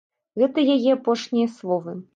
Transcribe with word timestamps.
Гэта 0.43 0.63
яе 0.77 0.89
апошнія 0.97 1.47
словы. 1.61 1.99